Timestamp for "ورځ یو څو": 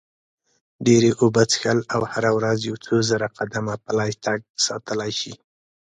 2.37-2.95